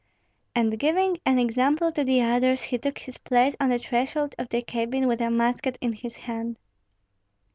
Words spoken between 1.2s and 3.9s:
an example to the others, he took his place on the